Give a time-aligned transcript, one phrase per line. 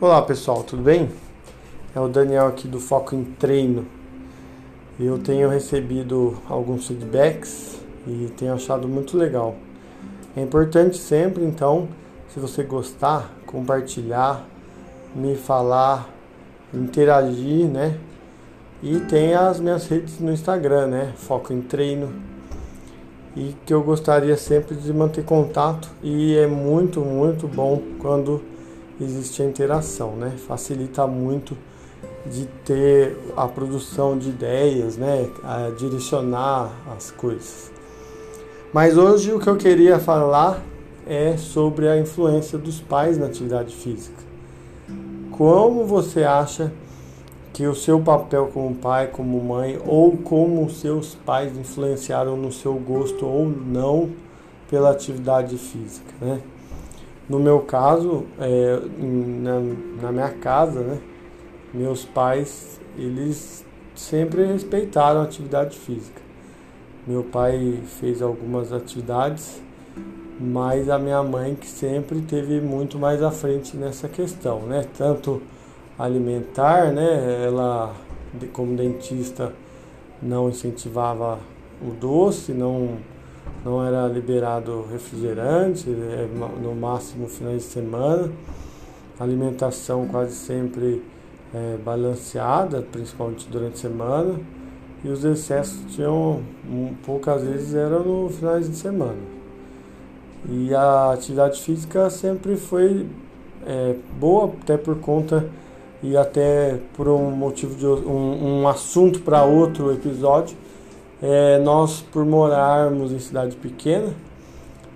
[0.00, 1.10] Olá pessoal, tudo bem?
[1.92, 3.84] É o Daniel aqui do Foco em Treino.
[4.96, 9.56] Eu tenho recebido alguns feedbacks e tenho achado muito legal.
[10.36, 11.88] É importante sempre, então,
[12.28, 14.46] se você gostar, compartilhar,
[15.16, 16.08] me falar,
[16.72, 17.98] interagir, né?
[18.80, 21.12] E tem as minhas redes no Instagram, né?
[21.16, 22.12] Foco em Treino.
[23.36, 28.40] E que eu gostaria sempre de manter contato e é muito, muito bom quando
[29.00, 30.34] existe a interação, né?
[30.46, 31.56] Facilita muito
[32.26, 35.28] de ter a produção de ideias, né?
[35.42, 37.70] A direcionar as coisas.
[38.72, 40.62] Mas hoje o que eu queria falar
[41.06, 44.22] é sobre a influência dos pais na atividade física.
[45.32, 46.72] Como você acha
[47.52, 52.74] que o seu papel como pai, como mãe, ou como seus pais influenciaram no seu
[52.74, 54.10] gosto ou não
[54.68, 56.40] pela atividade física, né?
[57.28, 59.60] No meu caso, é, na,
[60.02, 60.98] na minha casa, né,
[61.74, 66.22] meus pais, eles sempre respeitaram a atividade física.
[67.06, 69.60] Meu pai fez algumas atividades,
[70.40, 74.86] mas a minha mãe que sempre teve muito mais à frente nessa questão, né?
[74.96, 75.42] Tanto
[75.98, 77.44] alimentar, né?
[77.44, 77.94] Ela,
[78.52, 79.52] como dentista,
[80.22, 81.38] não incentivava
[81.82, 82.98] o doce, não
[83.64, 86.28] não era liberado refrigerante, é,
[86.62, 88.30] no máximo finais de semana.
[89.18, 91.02] Alimentação quase sempre
[91.52, 94.40] é, balanceada, principalmente durante a semana.
[95.04, 96.40] E os excessos tinham,
[97.04, 99.18] poucas vezes, eram no finais de semana.
[100.48, 103.06] E a atividade física sempre foi
[103.66, 105.48] é, boa, até por conta
[106.02, 110.56] e até por um motivo de um, um assunto para outro episódio
[111.20, 114.14] é, nós, por morarmos em cidade pequena,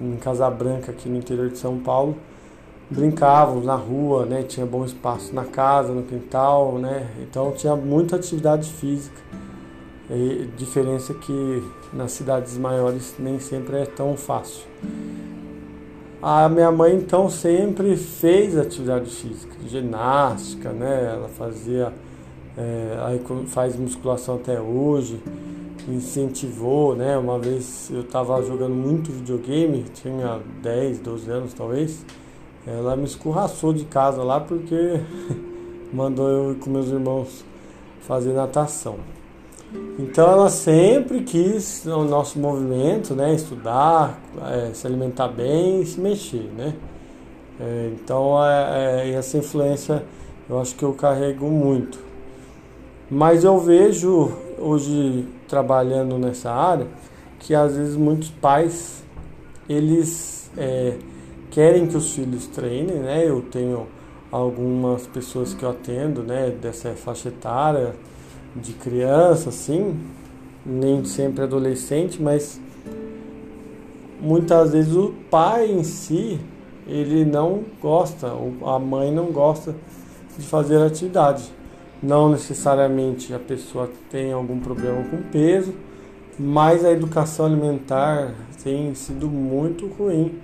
[0.00, 2.16] em Casa Branca, aqui no interior de São Paulo,
[2.90, 4.42] brincávamos na rua, né?
[4.42, 7.08] Tinha bom espaço na casa, no quintal, né?
[7.20, 9.16] Então tinha muita atividade física.
[10.08, 11.62] E diferença que
[11.92, 14.64] nas cidades maiores nem sempre é tão fácil.
[16.22, 21.12] A minha mãe então sempre fez atividade física, ginástica, né?
[21.12, 21.92] Ela fazia,
[22.56, 25.20] é, aí faz musculação até hoje
[25.88, 27.16] incentivou, né?
[27.16, 32.04] Uma vez eu estava jogando muito videogame, tinha 10, 12 anos talvez.
[32.66, 35.00] Ela me escorraçou de casa lá porque
[35.92, 37.44] mandou eu ir com meus irmãos
[38.00, 38.96] fazer natação.
[39.98, 43.34] Então ela sempre quis o nosso movimento, né?
[43.34, 44.20] Estudar,
[44.50, 46.74] é, se alimentar bem e se mexer, né?
[47.58, 50.04] É, então é, é, essa influência
[50.48, 51.98] eu acho que eu carrego muito.
[53.10, 56.86] Mas eu vejo hoje trabalhando nessa área
[57.38, 59.04] que às vezes muitos pais
[59.68, 60.96] eles é,
[61.50, 63.28] querem que os filhos treinem, né?
[63.28, 63.86] Eu tenho
[64.30, 67.94] algumas pessoas que eu atendo, né, dessa faixa etária
[68.54, 69.98] de criança, assim,
[70.64, 72.60] nem sempre adolescente, mas
[74.20, 76.40] muitas vezes o pai em si
[76.86, 78.32] ele não gosta,
[78.64, 79.74] a mãe não gosta
[80.38, 81.44] de fazer atividade.
[82.02, 85.74] Não necessariamente a pessoa tem algum problema com peso,
[86.38, 90.38] mas a educação alimentar tem sido muito ruim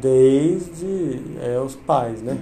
[0.00, 2.38] desde é, os pais, né?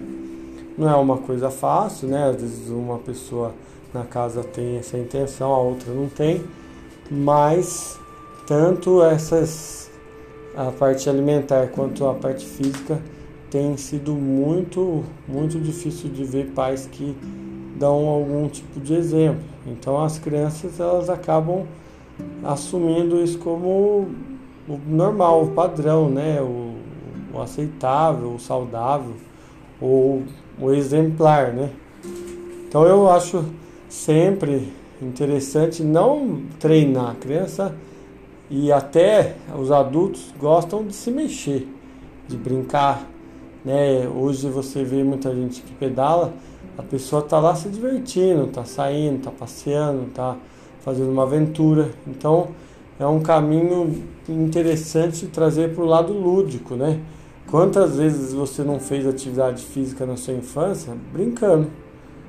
[0.79, 2.29] Não é uma coisa fácil, né?
[2.29, 3.55] Às vezes uma pessoa
[3.93, 6.45] na casa tem essa intenção, a outra não tem,
[7.11, 7.99] mas
[8.47, 9.91] tanto essas
[10.57, 13.01] a parte alimentar quanto a parte física
[13.51, 17.15] tem sido muito muito difícil de ver pais que
[17.79, 19.43] dão algum tipo de exemplo.
[19.67, 21.67] Então as crianças elas acabam
[22.43, 24.09] assumindo isso como
[24.69, 26.41] o normal, o padrão, né?
[26.41, 26.75] o,
[27.35, 29.15] o aceitável, o saudável,
[29.81, 30.23] ou
[30.59, 31.53] o exemplar.
[31.53, 31.71] Né?
[32.69, 33.45] Então eu acho
[33.89, 37.75] sempre interessante não treinar a criança
[38.49, 41.69] e até os adultos gostam de se mexer,
[42.27, 43.07] de brincar.
[43.65, 44.09] Né?
[44.09, 46.33] Hoje você vê muita gente que pedala
[46.79, 50.37] a pessoa está lá se divertindo, está saindo, está passeando, está
[50.81, 51.91] fazendo uma aventura.
[52.07, 52.49] Então
[52.99, 57.01] é um caminho interessante trazer para o lado lúdico, né?
[57.51, 61.69] Quantas vezes você não fez atividade física na sua infância brincando?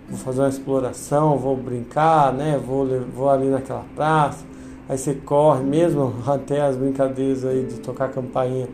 [0.09, 2.61] Vou fazer uma exploração, vou brincar, né?
[2.63, 4.45] Vou, vou ali naquela praça.
[4.87, 8.69] Aí você corre mesmo, até as brincadeiras aí de tocar campainha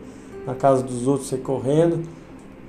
[0.46, 2.02] na casa dos outros, você correndo.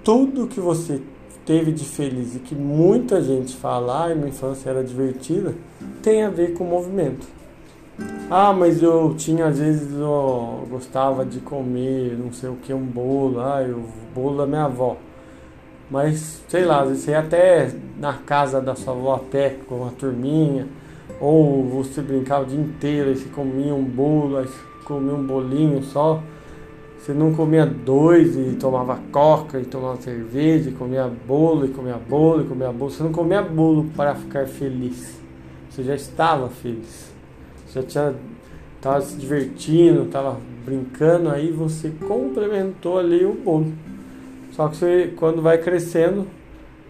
[0.04, 1.02] Tudo que você
[1.46, 5.54] teve de feliz e que muita gente fala, ah, minha infância era divertida,
[6.02, 7.28] tem a ver com o movimento.
[8.30, 12.84] Ah, mas eu tinha, às vezes, eu gostava de comer, não sei o que, um
[12.84, 14.98] bolo, ah, o bolo da minha avó.
[15.90, 19.92] Mas, sei lá, você ia até na casa da sua avó a pé com uma
[19.92, 20.68] turminha,
[21.22, 24.50] ou você brincava o dia inteiro e você comia um bolo, aí
[24.84, 26.22] comia um bolinho só.
[27.06, 31.98] Você não comia dois e tomava coca e tomava cerveja, e comia bolo e comia
[31.98, 32.90] bolo e comia bolo.
[32.90, 35.22] Você não comia bolo para ficar feliz.
[35.70, 37.14] Você já estava feliz.
[37.68, 38.16] Você já tinha
[38.78, 43.72] estava se divertindo, estava brincando, aí você complementou ali o bolo.
[44.54, 46.26] Só que você, quando vai crescendo,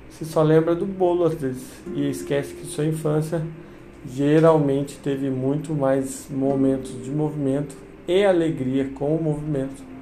[0.10, 3.42] você só lembra do bolo às vezes e esquece que sua infância
[4.08, 7.76] geralmente teve muito mais momentos de movimento
[8.08, 9.95] e alegria com o movimento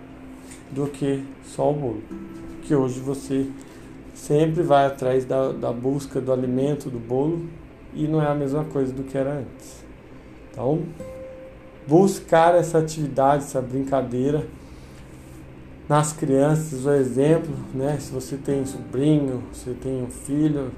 [0.73, 2.01] do que só o bolo.
[2.63, 3.47] Que hoje você
[4.13, 7.45] sempre vai atrás da, da busca do alimento do bolo
[7.93, 9.83] e não é a mesma coisa do que era antes.
[10.51, 10.83] Então,
[11.87, 14.45] buscar essa atividade, essa brincadeira
[15.87, 17.97] nas crianças, o exemplo, né?
[17.99, 20.71] Se você tem sobrinho, se tem um filho,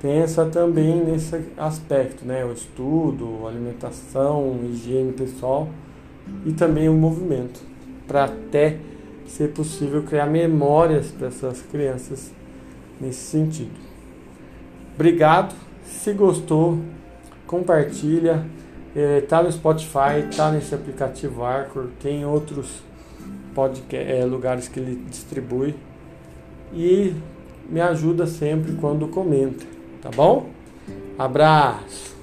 [0.00, 2.44] pensa também nesse aspecto, né?
[2.44, 5.68] O estudo, alimentação, higiene pessoal
[6.46, 7.60] e também o movimento,
[8.06, 8.78] para até
[9.30, 12.32] ser possível criar memórias para essas crianças
[13.00, 13.78] nesse sentido.
[14.94, 15.54] Obrigado.
[15.84, 16.78] Se gostou,
[17.46, 18.44] compartilha
[18.94, 22.82] é, tá no Spotify, tá nesse aplicativo Arcor, tem outros
[23.54, 25.74] podcast, é, lugares que ele distribui.
[26.72, 27.14] E
[27.68, 29.64] me ajuda sempre quando comenta,
[30.02, 30.50] tá bom?
[31.18, 32.19] Abraço!